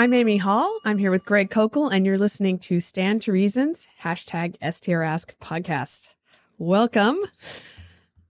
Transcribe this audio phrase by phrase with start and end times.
[0.00, 0.78] I'm Amy Hall.
[0.82, 6.14] I'm here with Greg Koukl, and you're listening to Stand to Reason's, hashtag STRask podcast.
[6.56, 7.18] Welcome.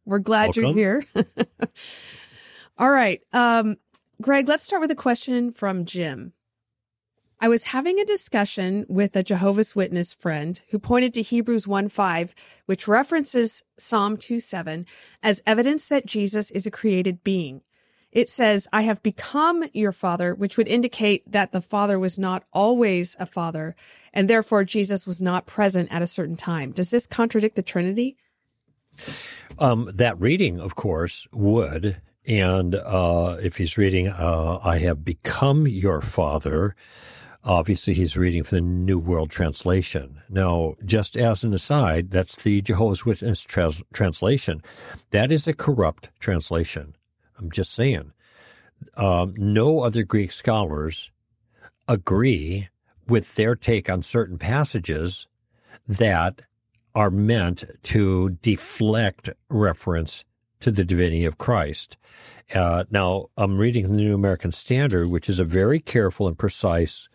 [0.05, 0.77] We're glad Welcome.
[0.77, 1.07] you're here.
[2.77, 3.21] All right.
[3.33, 3.77] Um,
[4.21, 6.33] Greg, let's start with a question from Jim.
[7.41, 11.89] I was having a discussion with a Jehovah's Witness friend who pointed to Hebrews 1
[11.89, 12.35] 5,
[12.67, 14.87] which references Psalm 2 7
[15.23, 17.63] as evidence that Jesus is a created being.
[18.13, 22.45] It says, I have become your father, which would indicate that the father was not
[22.53, 23.77] always a father,
[24.13, 26.73] and therefore Jesus was not present at a certain time.
[26.73, 28.17] Does this contradict the Trinity?
[29.59, 32.01] Um, that reading, of course, would.
[32.27, 36.75] And uh, if he's reading, uh, I have become your father,
[37.45, 40.21] obviously he's reading from the New World Translation.
[40.29, 44.63] Now, just as an aside, that's the Jehovah's Witness trans- translation.
[45.11, 46.95] That is a corrupt translation.
[47.41, 48.13] I'm just saying.
[48.97, 51.11] Um, no other Greek scholars
[51.89, 52.69] agree
[53.07, 55.27] with their take on certain passages
[55.87, 56.43] that
[56.95, 60.25] are meant to deflect reference
[60.61, 61.97] to the divinity of Christ.
[62.55, 67.09] Uh, now, I'm reading the New American Standard, which is a very careful and precise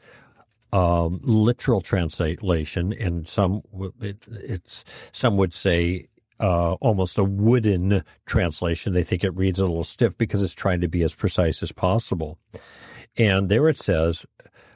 [0.71, 3.61] um, literal translation, and some
[4.01, 6.07] it, it's some would say
[6.39, 8.93] uh, almost a wooden translation.
[8.93, 11.71] They think it reads a little stiff because it's trying to be as precise as
[11.71, 12.37] possible.
[13.17, 14.25] And there it says,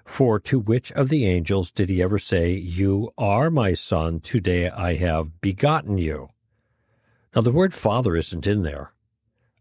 [0.05, 4.69] For to which of the angels did he ever say, You are my son, today
[4.69, 6.29] I have begotten you?
[7.35, 8.93] Now, the word father isn't in there.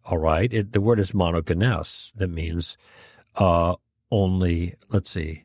[0.05, 0.53] All right.
[0.53, 2.13] It, the word is monogenes.
[2.15, 2.79] That means
[3.37, 3.75] uh,
[4.11, 5.45] only, let's see.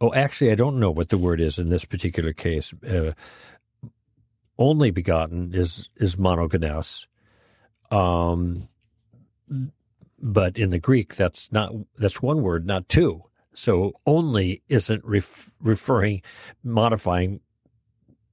[0.00, 2.72] Oh, actually, I don't know what the word is in this particular case.
[2.82, 3.12] Uh,
[4.62, 7.06] only begotten is is monogenes.
[7.90, 8.68] Um,
[10.18, 13.24] but in the Greek, that's not that's one word, not two.
[13.54, 16.22] So only isn't ref, referring,
[16.64, 17.40] modifying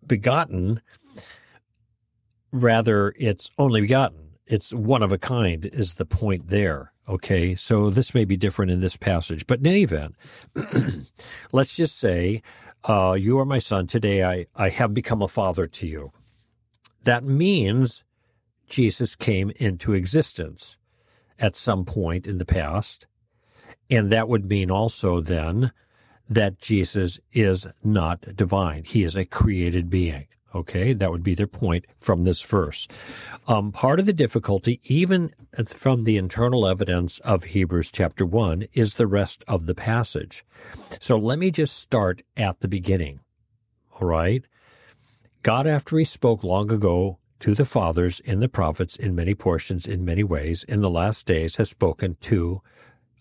[0.06, 0.82] begotten.
[2.52, 4.36] Rather, it's only begotten.
[4.46, 6.94] It's one of a kind is the point there.
[7.08, 10.16] Okay, so this may be different in this passage, but in any event,
[11.52, 12.44] let's just say,
[12.88, 13.88] uh, "You are my son.
[13.88, 16.12] Today, I I have become a father to you."
[17.10, 18.04] That means
[18.68, 20.78] Jesus came into existence
[21.40, 23.08] at some point in the past.
[23.90, 25.72] And that would mean also then
[26.30, 28.84] that Jesus is not divine.
[28.84, 30.28] He is a created being.
[30.54, 32.88] Okay, that would be their point from this verse.
[33.48, 35.34] Um, part of the difficulty, even
[35.66, 40.46] from the internal evidence of Hebrews chapter 1, is the rest of the passage.
[41.00, 43.22] So let me just start at the beginning.
[44.00, 44.46] All right.
[45.42, 49.88] God, after he spoke long ago to the fathers in the prophets in many portions,
[49.88, 52.62] in many ways, in the last days has spoken to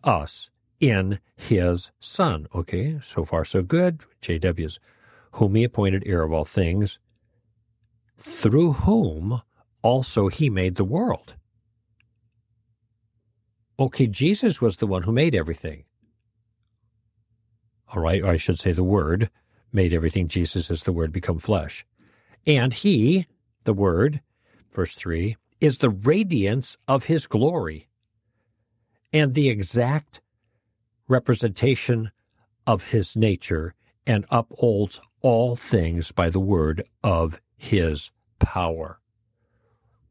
[0.03, 2.49] us in his Son.
[2.55, 4.01] Okay, so far so good.
[4.21, 4.81] JW's,
[5.33, 6.99] whom he appointed heir of all things,
[8.19, 9.43] through whom
[9.83, 11.37] also he made the world.
[13.79, 15.85] Okay, Jesus was the one who made everything.
[17.95, 19.31] All right, or I should say the Word
[19.73, 20.27] made everything.
[20.27, 21.87] Jesus is the Word become flesh.
[22.47, 23.27] And he,
[23.65, 24.23] the Word,
[24.73, 27.89] verse 3, is the radiance of his glory
[29.13, 30.21] and the exact
[31.09, 32.11] representation
[32.67, 33.75] of his nature
[34.07, 39.01] and upholds all things by the word of his power.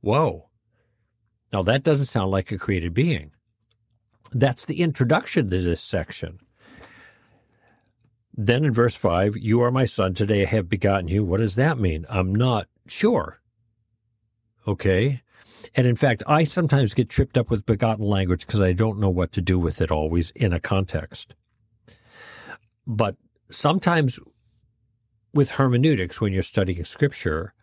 [0.01, 0.49] Whoa.
[1.53, 3.31] Now that doesn't sound like a created being.
[4.31, 6.39] That's the introduction to this section.
[8.40, 11.24] Then in verse 5, you are my son, today I have begotten you.
[11.24, 12.06] What does that mean?
[12.08, 13.40] I'm not sure.
[14.68, 15.24] Okay.
[15.74, 19.09] And in fact, I sometimes get tripped up with begotten language because I don't know
[19.09, 21.34] what to do with it always in a context.
[22.86, 23.16] But
[23.50, 24.19] sometimes
[25.33, 27.56] with hermeneutics, when you're studying scripture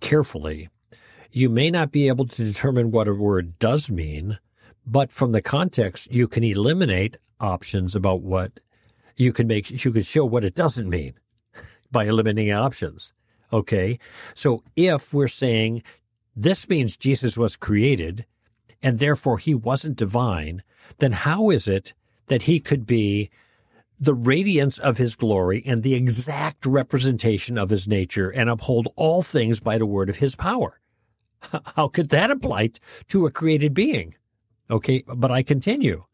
[0.00, 0.70] carefully,
[1.30, 4.38] you may not be able to determine what a word does mean,
[4.86, 8.60] but from the context, you can eliminate options about what
[9.16, 11.14] you can make, you can show what it doesn't mean
[11.90, 13.12] by eliminating options.
[13.52, 13.98] Okay.
[14.34, 15.82] So if we're saying
[16.34, 18.26] this means Jesus was created
[18.82, 20.62] and therefore he wasn't divine,
[20.98, 21.94] then how is it
[22.26, 23.30] that he could be
[23.98, 29.22] the radiance of his glory and the exact representation of his nature and uphold all
[29.22, 30.80] things by the word of his power?
[31.76, 32.70] How could that apply
[33.08, 34.14] to a created being?
[34.70, 36.04] Okay, but I continue.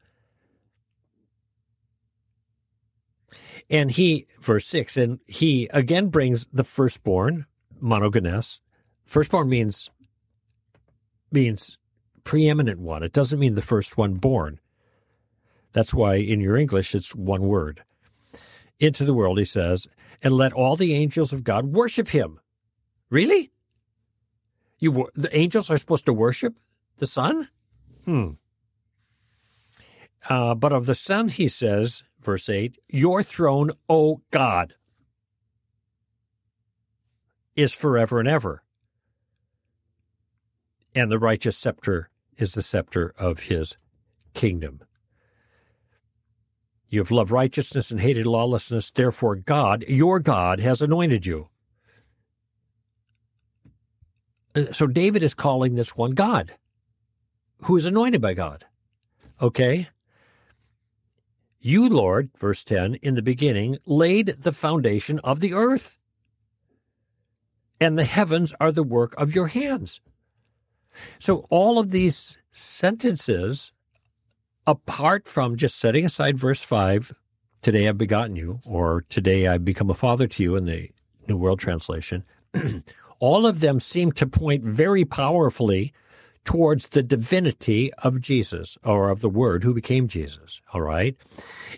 [3.73, 7.47] And he, verse 6, and he again brings the firstborn,
[7.83, 8.61] monogenes.
[9.07, 9.91] Firstborn means
[11.33, 11.79] means
[12.23, 13.03] preeminent one.
[13.03, 14.61] It doesn't mean the first one born.
[15.73, 17.83] That's why in your English it's one word.
[18.79, 19.89] Into the world, he says,
[20.21, 22.41] and let all the angels of God worship him.
[23.09, 23.51] Really?
[24.79, 26.59] You the angels are supposed to worship
[26.99, 27.49] the Son?
[28.05, 28.33] Hmm.
[30.29, 34.75] Uh, but of the Son, he says, verse 8, Your throne, O God,
[37.57, 38.63] is forever and ever.
[40.95, 43.77] And the righteous scepter is the scepter of his
[44.35, 44.81] kingdom.
[46.89, 48.91] You have loved righteousness and hated lawlessness.
[48.91, 51.49] Therefore, God, your God, has anointed you.
[54.55, 56.55] Uh, so David is calling this one God,
[57.63, 58.67] who is anointed by God.
[59.41, 59.89] Okay?
[61.65, 65.97] You, Lord, verse 10, in the beginning, laid the foundation of the earth,
[67.81, 70.01] and the heavens are the work of your hands.
[71.21, 73.73] So all of these sentences
[74.67, 77.13] apart from just setting aside verse 5,
[77.63, 80.91] today I've begotten you, or today I've become a father to you in the
[81.29, 82.25] New World Translation,
[83.21, 85.93] all of them seem to point very powerfully
[86.45, 91.17] towards the divinity of Jesus or of the Word who became Jesus, all right?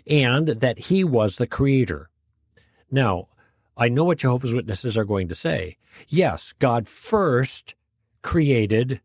[0.07, 2.09] And that he was the creator.
[2.89, 3.27] Now,
[3.77, 5.77] I know what Jehovah's Witnesses are going to say.
[6.07, 7.75] Yes, God first
[8.21, 9.01] created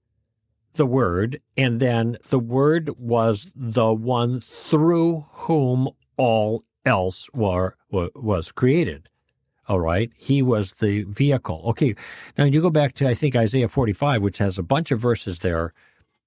[0.74, 8.52] the Word, and then the Word was the one through whom all else were, was
[8.52, 9.08] created.
[9.70, 10.10] All right.
[10.16, 11.62] He was the vehicle.
[11.64, 11.94] Okay.
[12.36, 15.38] Now you go back to, I think, Isaiah 45, which has a bunch of verses
[15.38, 15.72] there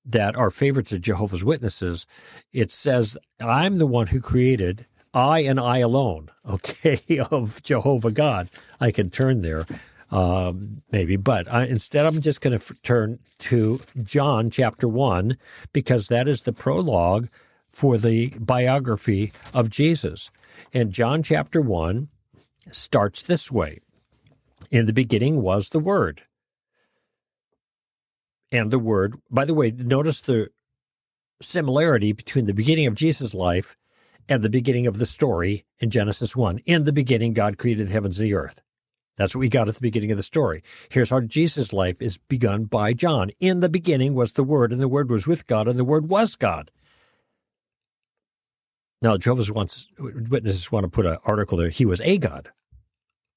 [0.05, 2.07] that are favorites of Jehovah's Witnesses.
[2.53, 7.01] It says, I'm the one who created, I and I alone, okay,
[7.31, 8.47] of Jehovah God.
[8.79, 9.65] I can turn there
[10.09, 11.17] um, maybe.
[11.17, 15.37] But I, instead, I'm just going to f- turn to John chapter 1
[15.73, 17.27] because that is the prologue
[17.67, 20.31] for the biography of Jesus.
[20.73, 22.07] And John chapter 1
[22.71, 23.79] starts this way
[24.71, 26.23] In the beginning was the Word.
[28.51, 30.49] And the Word, by the way, notice the
[31.41, 33.75] similarity between the beginning of Jesus' life
[34.29, 36.59] and the beginning of the story in Genesis 1.
[36.59, 38.61] In the beginning, God created the heavens and the earth.
[39.15, 40.63] That's what we got at the beginning of the story.
[40.89, 43.29] Here's how Jesus' life is begun by John.
[43.39, 46.09] In the beginning was the Word, and the Word was with God, and the Word
[46.09, 46.71] was God.
[49.03, 51.67] Now, Jehovah's wants, Witnesses want to put an article there.
[51.67, 52.49] He was a God.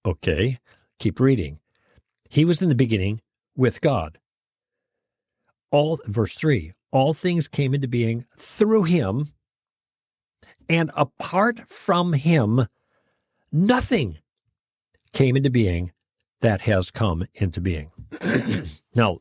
[0.07, 0.61] Okay,
[1.01, 1.59] keep reading.
[2.31, 3.21] He was in the beginning
[3.57, 4.19] with God.
[5.73, 6.73] All verse three.
[6.93, 9.33] All things came into being through him,
[10.69, 12.69] and apart from him,
[13.51, 14.19] nothing
[15.13, 15.91] came into being
[16.43, 17.91] that has come into being.
[18.95, 19.19] now,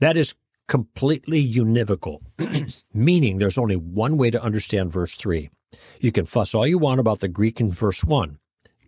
[0.00, 0.34] that is
[0.66, 2.18] completely univocal,
[2.92, 5.48] meaning there's only one way to understand verse 3.
[6.00, 8.38] You can fuss all you want about the Greek in verse 1,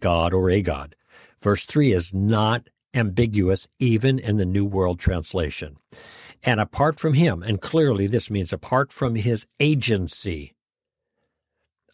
[0.00, 0.94] God or a God.
[1.40, 5.76] Verse 3 is not ambiguous even in the New World Translation.
[6.42, 10.54] And apart from him, and clearly this means apart from his agency,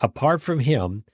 [0.00, 1.04] apart from him,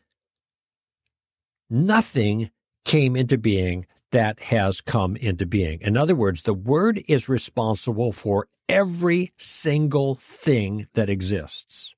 [1.69, 2.51] nothing
[2.85, 5.81] came into being that has come into being.
[5.81, 11.95] In other words, the Word is responsible for every single thing that exists.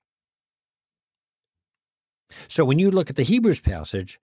[2.48, 4.20] So when you look at the Hebrews passage,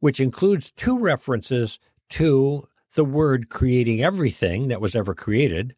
[0.00, 1.78] which includes two references
[2.10, 5.74] to the Word creating everything that was ever created,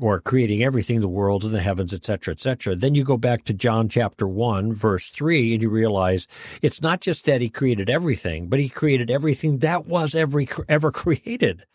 [0.00, 2.74] or creating everything, the world and the heavens, etc., etc.
[2.74, 6.26] Then you go back to John chapter 1, verse 3, and you realize
[6.60, 10.90] it's not just that he created everything, but he created everything that was ever, ever
[10.90, 11.66] created.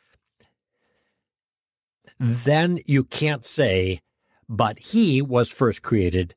[2.19, 4.01] Then you can't say,
[4.49, 6.35] but he was first created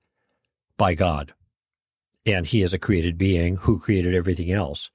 [0.77, 1.33] by God.
[2.27, 4.91] And he is a created being who created everything else.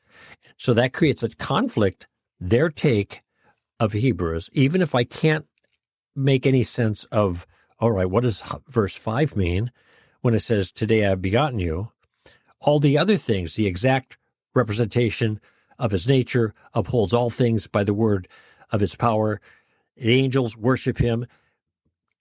[0.58, 2.08] So that creates a conflict,
[2.40, 3.22] their take
[3.80, 5.46] of Hebrews, even if I can't
[6.16, 7.46] make any sense of,
[7.80, 9.72] all right, what does verse 5 mean
[10.22, 11.92] when it says, Today I've begotten you?
[12.60, 14.18] All the other things, the exact
[14.54, 15.42] representation
[15.78, 18.28] of his nature, upholds all things by the word
[18.72, 19.42] of his power.
[19.98, 21.28] The angels worship him.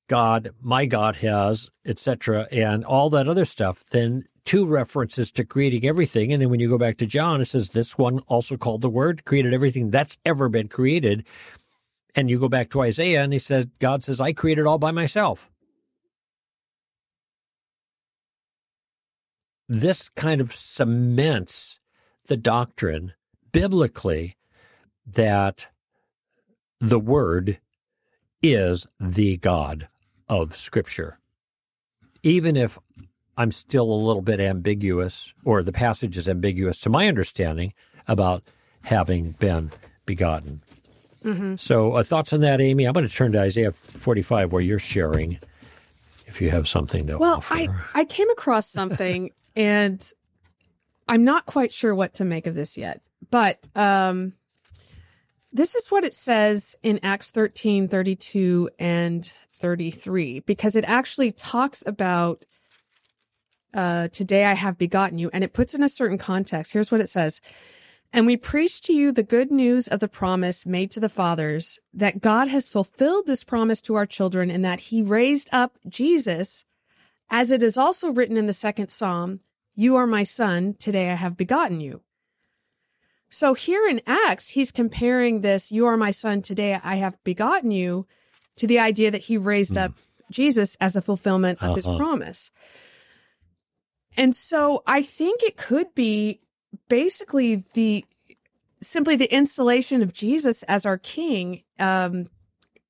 [0.08, 5.86] God, my God has, etc., and all that other stuff, then two references to creating
[5.86, 6.32] everything.
[6.32, 8.90] And then when you go back to John, it says this one also called the
[8.90, 11.24] Word created everything that's ever been created.
[12.14, 14.90] And you go back to Isaiah and he says, God says, I created all by
[14.90, 15.50] myself.
[19.68, 21.80] This kind of cements
[22.26, 23.12] the doctrine
[23.52, 24.36] biblically
[25.06, 25.68] that
[26.80, 27.58] the Word
[28.42, 29.88] is the God
[30.28, 31.18] of Scripture.
[32.22, 32.78] Even if
[33.36, 37.74] I'm still a little bit ambiguous, or the passage is ambiguous to my understanding
[38.06, 38.42] about
[38.82, 39.72] having been
[40.06, 40.62] begotten.
[41.24, 41.56] Mm-hmm.
[41.56, 42.84] So, uh, thoughts on that, Amy?
[42.84, 45.38] I'm going to turn to Isaiah 45, where you're sharing.
[46.26, 47.54] If you have something to well, offer.
[47.54, 50.12] I I came across something, and
[51.08, 53.02] I'm not quite sure what to make of this yet.
[53.30, 54.32] But um,
[55.52, 59.24] this is what it says in Acts 13, 32, and
[59.58, 62.44] 33, because it actually talks about
[63.74, 66.72] uh, today I have begotten you, and it puts in a certain context.
[66.72, 67.40] Here's what it says.
[68.12, 71.80] And we preach to you the good news of the promise made to the fathers
[71.92, 76.64] that God has fulfilled this promise to our children and that he raised up Jesus,
[77.28, 79.40] as it is also written in the second Psalm,
[79.74, 82.02] You are my son, today I have begotten you.
[83.28, 87.72] So here in Acts, he's comparing this, You are my son, today I have begotten
[87.72, 88.06] you,
[88.58, 89.82] to the idea that he raised mm.
[89.82, 89.92] up
[90.30, 91.74] Jesus as a fulfillment of uh-huh.
[91.74, 92.52] his promise.
[94.16, 96.40] And so I think it could be
[96.88, 98.04] basically the
[98.80, 102.28] simply the installation of Jesus as our king, um,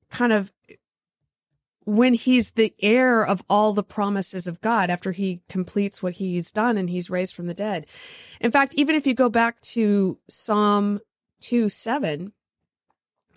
[0.09, 0.51] kind of
[1.85, 6.51] when he's the heir of all the promises of God after he completes what he's
[6.51, 7.85] done and he's raised from the dead.
[8.41, 10.99] In fact, even if you go back to Psalm
[11.41, 12.33] 2 7,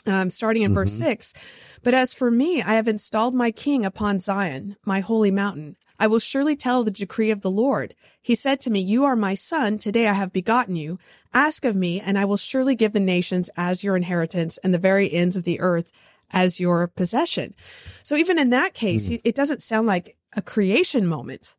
[0.07, 0.75] um, starting in mm-hmm.
[0.75, 1.35] verse 6,
[1.83, 5.77] but as for me, I have installed my king upon Zion, my holy mountain.
[5.99, 7.95] I will surely tell the decree of the Lord.
[8.21, 9.79] He said to me, You are my son.
[9.79, 10.99] Today I have begotten you.
[11.35, 14.79] Ask of me, and I will surely give the nations as your inheritance and the
[14.79, 15.91] very ends of the earth
[16.31, 17.55] as your possession.
[18.03, 19.21] So even in that case, mm.
[19.25, 21.57] it doesn't sound like a creation moment.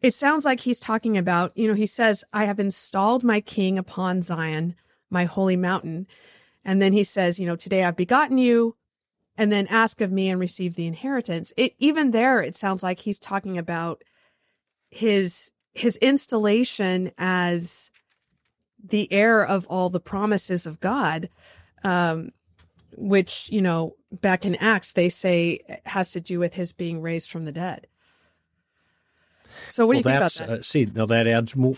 [0.00, 3.78] It sounds like he's talking about, you know, he says, I have installed my king
[3.78, 4.76] upon Zion,
[5.10, 6.06] my holy mountain.
[6.64, 8.76] And then he says, you know, today I've begotten you
[9.38, 11.52] and then ask of me and receive the inheritance.
[11.56, 14.02] It even there it sounds like he's talking about
[14.90, 17.90] his his installation as
[18.84, 21.30] the heir of all the promises of God,
[21.84, 22.32] um,
[22.96, 27.30] which you know back in Acts they say has to do with his being raised
[27.30, 27.86] from the dead.
[29.70, 30.50] So what well, do you think about that?
[30.50, 31.76] Uh, see, now that adds more.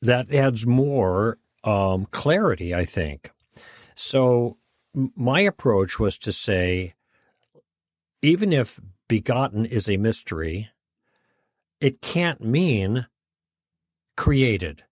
[0.00, 3.30] That adds more um, clarity, I think.
[3.94, 4.56] So
[4.94, 6.94] my approach was to say
[8.22, 10.70] even if begotten is a mystery,
[11.80, 13.06] it can't mean
[14.16, 14.84] created.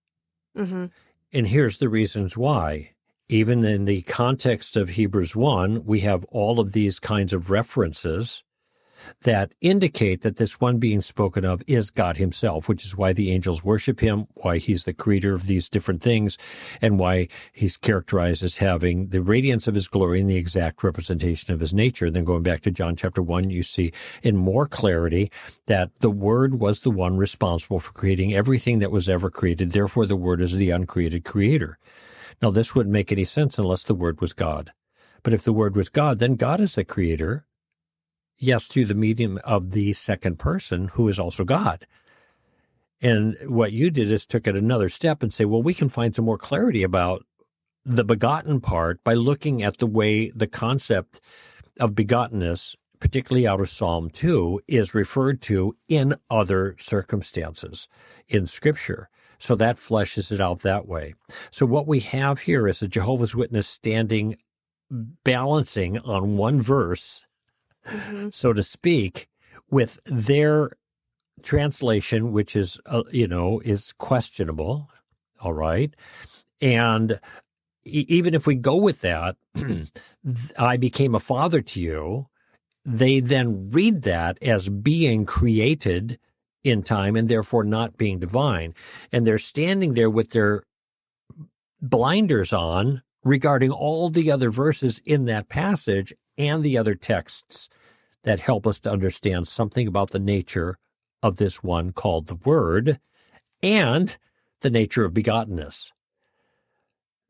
[0.59, 0.87] Mm-hmm.
[1.33, 2.91] And here's the reasons why.
[3.29, 8.43] Even in the context of Hebrews 1, we have all of these kinds of references
[9.23, 13.31] that indicate that this one being spoken of is God himself, which is why the
[13.31, 16.39] angels worship him, why he's the creator of these different things,
[16.81, 21.53] and why he's characterized as having the radiance of his glory and the exact representation
[21.53, 22.11] of his nature.
[22.11, 23.93] Then going back to John chapter 1, you see
[24.23, 25.31] in more clarity
[25.67, 29.73] that the Word was the one responsible for creating everything that was ever created.
[29.73, 31.79] Therefore, the Word is the uncreated creator.
[32.43, 34.73] Now, this wouldn't make any sense unless the Word was God.
[35.23, 37.45] But if the Word was God, then God is the creator,
[38.41, 41.87] yes, through the medium of the second person who is also God.
[43.03, 46.15] And what you did is took it another step and say, well, we can find
[46.15, 47.25] some more clarity about
[47.85, 51.21] the begotten part by looking at the way the concept
[51.79, 57.89] of begottenness, particularly out of Psalm 2, is referred to in other circumstances
[58.29, 59.09] in Scripture.
[59.39, 61.15] So that fleshes it out that way.
[61.51, 64.37] So what we have here is a Jehovah's Witness standing
[64.91, 67.25] balancing on one verse
[67.89, 68.29] mm-hmm.
[68.31, 69.29] so to speak,
[69.71, 70.73] with their
[71.43, 74.91] translation, which is, uh, you know, is questionable.
[75.41, 75.95] All right.
[76.61, 77.21] And
[77.85, 79.37] e- even if we go with that,
[80.59, 82.27] I became a father to you,
[82.85, 86.19] they then read that as being created
[86.63, 88.75] in time and therefore not being divine.
[89.13, 90.65] And they're standing there with their
[91.81, 97.69] blinders on regarding all the other verses in that passage and the other texts
[98.25, 100.79] that help us to understand something about the nature
[101.23, 102.99] of this one called the Word
[103.63, 104.17] and
[104.63, 105.93] the nature of begottenness.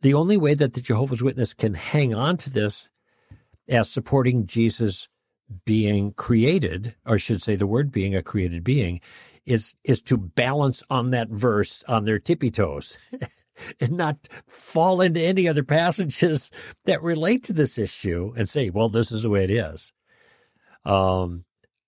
[0.00, 2.86] The only way that the Jehovah's Witness can hang on to this
[3.68, 5.08] as supporting Jesus
[5.64, 9.00] being created, or I should say the Word being a created being,
[9.44, 12.96] is is to balance on that verse on their tippy toes.
[13.80, 16.50] and not fall into any other passages
[16.84, 19.92] that relate to this issue and say, well, this is the way it is.
[20.84, 21.44] Um,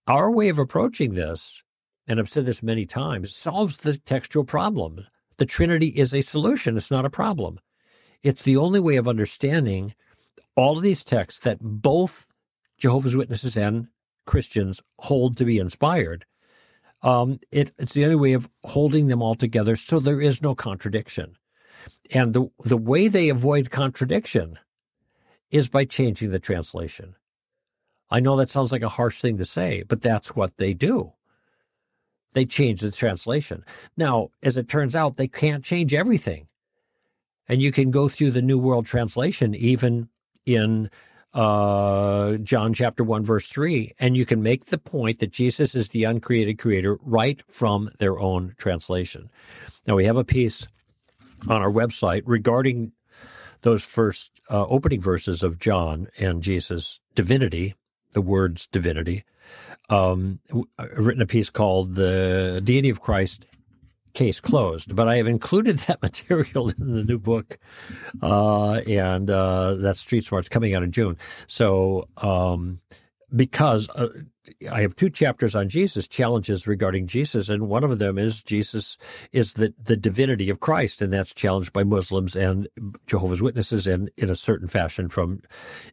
[0.07, 1.62] our way of approaching this,
[2.07, 5.07] and I've said this many times, solves the textual problem.
[5.38, 7.59] The Trinity is a solution, it's not a problem.
[8.23, 9.95] It's the only way of understanding
[10.55, 12.26] all of these texts that both
[12.79, 13.88] Jehovah's Witnesses and
[14.26, 16.25] Christians hold to be inspired.
[17.02, 20.55] Um, it, it's the only way of holding them all together so there is no
[20.55, 21.37] contradiction.
[22.10, 24.58] And the, the way they avoid contradiction
[25.50, 27.14] is by changing the translation.
[28.10, 31.12] I know that sounds like a harsh thing to say, but that's what they do.
[32.32, 33.64] They change the translation.
[33.96, 36.48] Now, as it turns out, they can't change everything.
[37.48, 40.08] And you can go through the New World Translation, even
[40.46, 40.90] in
[41.34, 45.88] uh, John chapter 1, verse 3, and you can make the point that Jesus is
[45.88, 49.30] the uncreated creator right from their own translation.
[49.86, 50.66] Now, we have a piece
[51.49, 52.92] on our website regarding
[53.62, 57.75] those first uh, opening verses of John and Jesus' divinity,
[58.12, 59.25] the words divinity.
[59.88, 60.40] Um,
[60.78, 63.46] I've written a piece called The Deity of Christ
[64.14, 64.94] case closed.
[64.94, 67.58] But I have included that material in the new book,
[68.22, 71.16] uh, and uh, that's Street Smarts coming out in June.
[71.46, 72.80] So um,
[73.34, 74.08] because uh,
[74.70, 78.98] I have two chapters on Jesus, challenges regarding Jesus, and one of them is Jesus
[79.32, 82.68] is the, the divinity of Christ, and that's challenged by Muslims and
[83.06, 85.42] Jehovah's Witnesses, and in a certain fashion from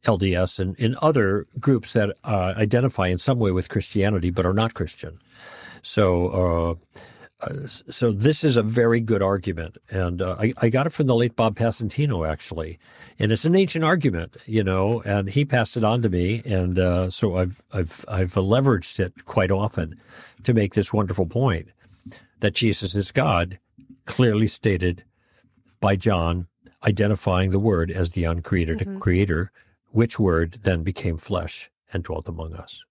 [0.03, 4.53] LDS and in other groups that uh, identify in some way with Christianity but are
[4.53, 5.19] not Christian.
[5.81, 6.99] So uh,
[7.41, 11.07] uh, so this is a very good argument, and uh, I, I, got it from
[11.07, 12.77] the late Bob Passantino actually,
[13.17, 16.77] and it's an ancient argument, you know, and he passed it on to me, and
[16.77, 19.97] uh, so I've I've I've leveraged it quite often
[20.43, 21.69] to make this wonderful point
[22.41, 23.57] that Jesus is God,
[24.05, 25.05] clearly stated
[25.79, 26.47] by John,
[26.83, 28.99] identifying the Word as the uncreated mm-hmm.
[28.99, 29.51] Creator,
[29.91, 32.83] which Word then became flesh and dwelt among us.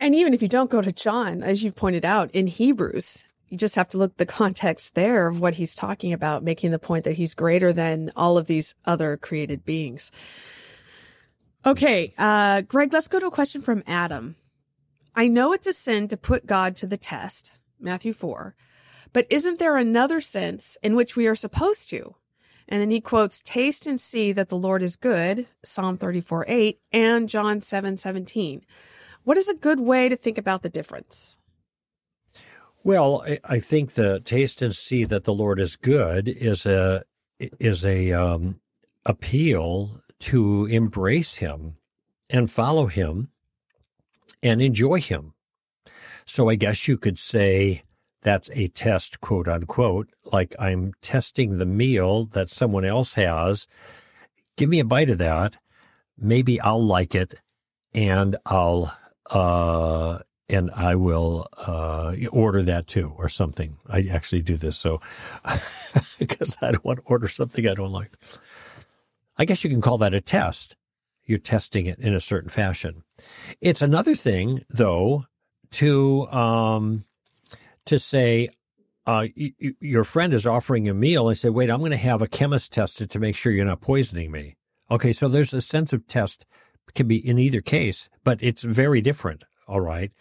[0.00, 3.56] And even if you don't go to John, as you've pointed out in Hebrews, you
[3.56, 7.04] just have to look the context there of what he's talking about, making the point
[7.04, 10.10] that he's greater than all of these other created beings.
[11.66, 14.36] Okay, uh, Greg, let's go to a question from Adam.
[15.16, 18.54] I know it's a sin to put God to the test, Matthew 4,
[19.12, 22.14] but isn't there another sense in which we are supposed to?
[22.68, 26.80] And then he quotes, taste and see that the Lord is good, Psalm 34, 8,
[26.92, 28.64] and John 7, 17.
[29.28, 31.36] What is a good way to think about the difference?
[32.82, 37.04] Well, I think the taste and see that the Lord is good is a
[37.38, 38.60] is a um,
[39.04, 41.76] appeal to embrace Him
[42.30, 43.28] and follow Him
[44.42, 45.34] and enjoy Him.
[46.24, 47.82] So I guess you could say
[48.22, 53.66] that's a test, quote unquote, like I'm testing the meal that someone else has.
[54.56, 55.58] Give me a bite of that.
[56.16, 57.34] Maybe I'll like it
[57.92, 58.96] and I'll
[59.30, 63.76] uh, and I will uh, order that too, or something.
[63.88, 65.00] I actually do this so
[66.18, 68.12] because I don't want to order something I don't like.
[69.36, 70.76] I guess you can call that a test.
[71.24, 73.04] You're testing it in a certain fashion.
[73.60, 75.26] It's another thing, though,
[75.72, 77.04] to um,
[77.84, 78.48] to say
[79.06, 81.98] uh, y- y- your friend is offering a meal and say, "Wait, I'm going to
[81.98, 84.56] have a chemist test it to make sure you're not poisoning me."
[84.90, 86.46] Okay, so there's a sense of test
[86.94, 89.44] can be in either case, but it's very different.
[89.66, 90.12] All right.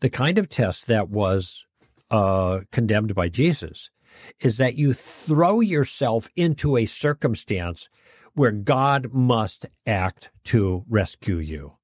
[0.00, 1.66] The kind of test that was
[2.10, 3.90] uh, condemned by Jesus
[4.40, 7.88] is that you throw yourself into a circumstance
[8.34, 11.74] where God must act to rescue you.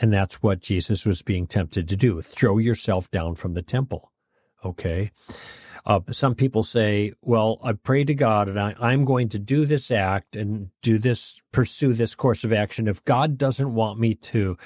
[0.00, 4.12] And that's what Jesus was being tempted to do throw yourself down from the temple.
[4.64, 5.10] Okay.
[5.86, 9.66] Uh, some people say, well, I pray to God and I, I'm going to do
[9.66, 12.88] this act and do this, pursue this course of action.
[12.88, 14.56] If God doesn't want me to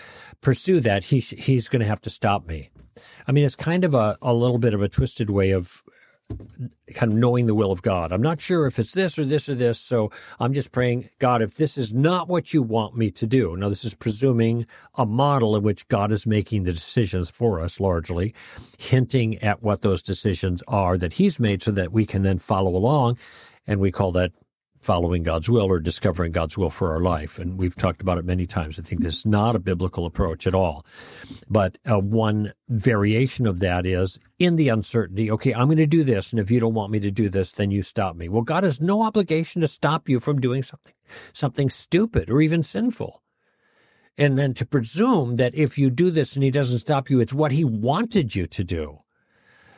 [0.40, 2.70] pursue that, he, he's going to have to stop me.
[3.26, 5.82] I mean, it's kind of a, a little bit of a twisted way of
[6.94, 8.12] kind of knowing the will of God.
[8.12, 10.10] I'm not sure if it's this or this or this, so
[10.40, 13.56] I'm just praying, God, if this is not what you want me to do.
[13.56, 17.80] Now, this is presuming a model in which God is making the decisions for us
[17.80, 18.34] largely,
[18.78, 22.74] hinting at what those decisions are that He's made so that we can then follow
[22.74, 23.18] along.
[23.66, 24.32] And we call that
[24.88, 27.38] following God's will or discovering God's will for our life.
[27.38, 28.78] And we've talked about it many times.
[28.78, 30.86] I think this is not a biblical approach at all.
[31.46, 36.04] But uh, one variation of that is in the uncertainty, okay, I'm going to do
[36.04, 36.32] this.
[36.32, 38.30] And if you don't want me to do this, then you stop me.
[38.30, 40.94] Well, God has no obligation to stop you from doing something,
[41.34, 43.22] something stupid or even sinful.
[44.16, 47.34] And then to presume that if you do this and he doesn't stop you, it's
[47.34, 49.00] what he wanted you to do.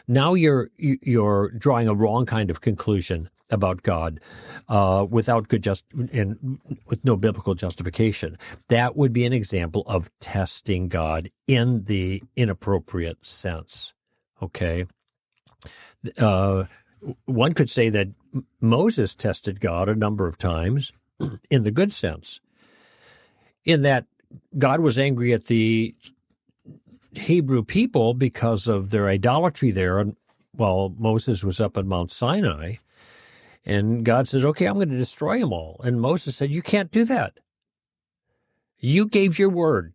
[0.07, 4.21] Now you're you're drawing a wrong kind of conclusion about God
[4.69, 8.39] uh, without good just and with no biblical justification.
[8.69, 13.93] That would be an example of testing God in the inappropriate sense.
[14.43, 14.87] Okay.
[16.17, 16.65] Uh,
[17.25, 18.09] one could say that
[18.61, 20.93] Moses tested God a number of times
[21.51, 22.41] in the good sense,
[23.65, 24.07] in that
[24.57, 25.95] God was angry at the
[27.13, 29.99] Hebrew people because of their idolatry there.
[29.99, 30.17] And
[30.53, 32.77] while Moses was up at Mount Sinai,
[33.65, 36.91] and God says, "Okay, I'm going to destroy them all." And Moses said, "You can't
[36.91, 37.39] do that.
[38.79, 39.95] You gave your word.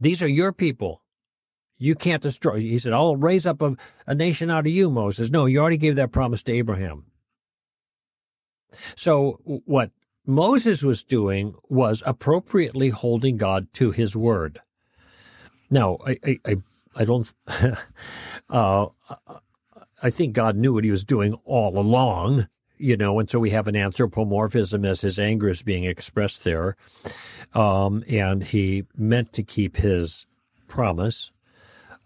[0.00, 1.02] These are your people.
[1.76, 5.30] You can't destroy." He said, "I'll raise up a, a nation out of you, Moses."
[5.30, 7.04] No, you already gave that promise to Abraham.
[8.96, 9.90] So what
[10.26, 14.60] Moses was doing was appropriately holding God to his word.
[15.70, 16.56] Now, I, I,
[16.94, 17.32] I, don't,
[18.50, 18.86] uh,
[20.02, 23.50] I think God knew what he was doing all along, you know, and so we
[23.50, 26.76] have an anthropomorphism as his anger is being expressed there.
[27.54, 30.26] Um, and he meant to keep his
[30.68, 31.32] promise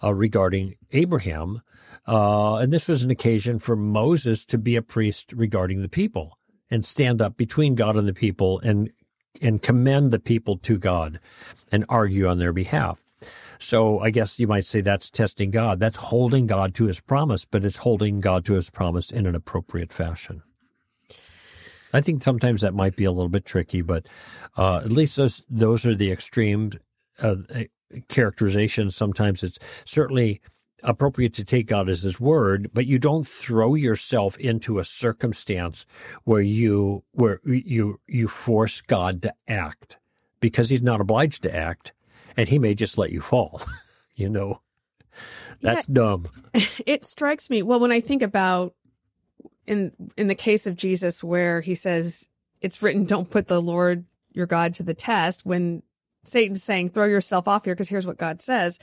[0.02, 1.62] uh, regarding Abraham.
[2.06, 6.38] Uh, and this was an occasion for Moses to be a priest regarding the people
[6.70, 8.90] and stand up between God and the people and
[9.40, 11.18] and commend the people to God
[11.70, 13.02] and argue on their behalf.
[13.62, 15.78] So I guess you might say that's testing God.
[15.78, 19.34] That's holding God to his promise, but it's holding God to his promise in an
[19.34, 20.42] appropriate fashion.
[21.92, 24.06] I think sometimes that might be a little bit tricky, but
[24.56, 26.72] uh, at least those those are the extreme
[27.20, 27.36] uh,
[28.08, 28.96] characterizations.
[28.96, 30.40] Sometimes it's certainly
[30.82, 35.86] appropriate to take God as his word, but you don't throw yourself into a circumstance
[36.24, 39.98] where you where you you force God to act
[40.40, 41.92] because he's not obliged to act
[42.36, 43.62] and he may just let you fall.
[44.14, 44.60] you know.
[45.60, 46.26] That's yeah, dumb.
[46.86, 48.74] It strikes me well when I think about
[49.66, 52.28] in in the case of Jesus where he says
[52.60, 55.82] it's written don't put the Lord your God to the test when
[56.24, 58.78] Satan's saying throw yourself off here because here's what God says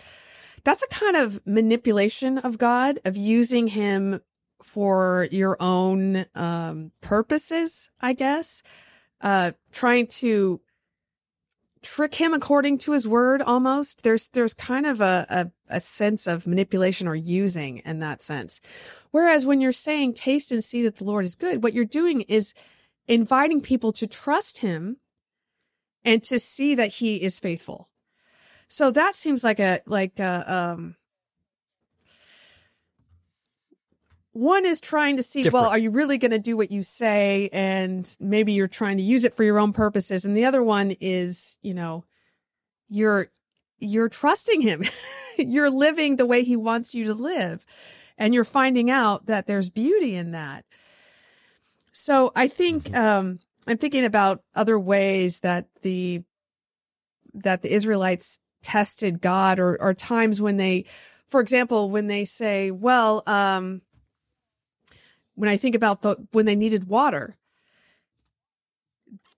[0.64, 4.22] that's a kind of manipulation of God, of using him
[4.62, 8.62] for your own um, purposes, I guess.
[9.22, 10.62] Uh, trying to
[11.82, 14.04] trick him according to his word almost.
[14.04, 18.60] There's there's kind of a, a, a sense of manipulation or using in that sense.
[19.12, 22.22] Whereas when you're saying taste and see that the Lord is good, what you're doing
[22.22, 22.54] is
[23.08, 24.98] inviting people to trust him
[26.04, 27.90] and to see that he is faithful.
[28.68, 30.96] So that seems like a like a um
[34.40, 35.64] one is trying to see Different.
[35.64, 37.50] well are you really going to do what you say?
[37.52, 40.26] And maybe you're trying to use it for your own purposes.
[40.26, 42.06] And the other one is you know
[42.90, 43.28] you're
[43.80, 44.84] you're trusting him.
[45.38, 47.66] You're living the way he wants you to live.
[48.18, 50.66] And you're finding out that there's beauty in that.
[51.94, 52.96] So i think mm-hmm.
[52.96, 56.24] um i'm thinking about other ways that the
[57.34, 60.86] that the israelites tested God or, or times when they,
[61.28, 63.82] for example, when they say, well, um,
[65.40, 67.38] when I think about the, when they needed water,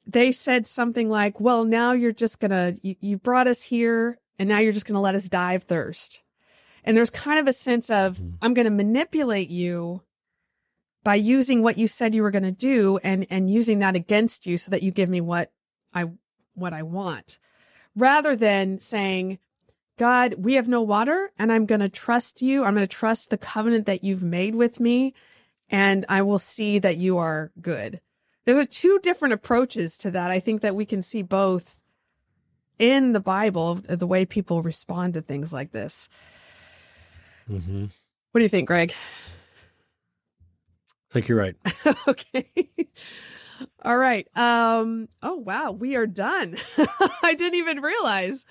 [0.07, 4.49] they said something like, well, now you're just gonna, you, you brought us here and
[4.49, 6.23] now you're just gonna let us die of thirst.
[6.83, 8.35] And there's kind of a sense of, mm-hmm.
[8.41, 10.01] I'm going to manipulate you
[11.03, 14.47] by using what you said you were going to do and, and using that against
[14.47, 15.51] you so that you give me what
[15.93, 16.05] I,
[16.55, 17.37] what I want
[17.95, 19.37] rather than saying,
[19.99, 22.63] God, we have no water and I'm going to trust you.
[22.63, 25.13] I'm going to trust the covenant that you've made with me
[25.71, 28.01] and I will see that you are good.
[28.45, 30.29] There's a two different approaches to that.
[30.29, 31.79] I think that we can see both
[32.77, 36.09] in the Bible, the way people respond to things like this.
[37.49, 37.85] Mm-hmm.
[38.31, 38.91] What do you think, Greg?
[41.09, 41.55] I think you're right.
[42.07, 42.69] okay.
[43.83, 44.27] All right.
[44.35, 45.71] Um, oh, wow.
[45.71, 46.55] We are done.
[47.23, 48.45] I didn't even realize.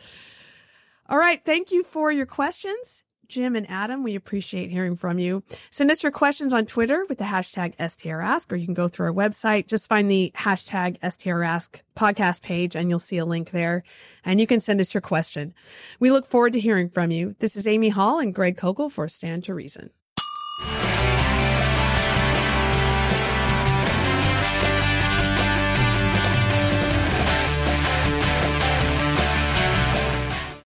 [1.08, 1.44] All right.
[1.44, 3.02] Thank you for your questions.
[3.30, 5.42] Jim and Adam, we appreciate hearing from you.
[5.70, 9.06] Send us your questions on Twitter with the hashtag STRask, or you can go through
[9.06, 9.68] our website.
[9.68, 13.82] Just find the hashtag STRask podcast page and you'll see a link there
[14.24, 15.54] and you can send us your question.
[16.00, 17.36] We look forward to hearing from you.
[17.38, 19.90] This is Amy Hall and Greg Koukl for Stand to Reason.